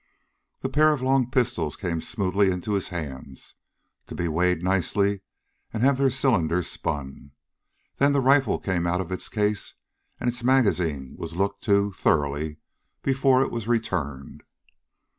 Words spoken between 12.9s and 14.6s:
before it was returned.